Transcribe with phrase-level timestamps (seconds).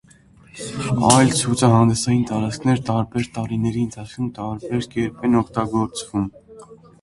[1.09, 6.27] Այլ ցուցահանդեսային տարածքներ տարբեր տարիների ընթացքում տարբեր կերպ են օգտագործվում։